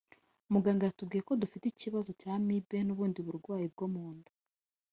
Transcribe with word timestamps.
Muganga 0.53 0.83
yatubwiye 0.85 1.21
ko 1.27 1.33
dufite 1.41 1.65
ikibazo 1.67 2.09
cya 2.19 2.29
amibe 2.37 2.77
n’ubundi 2.83 3.19
burwayi 3.27 3.65
bwo 3.73 3.85
mu 3.93 4.05
nda 4.15 4.31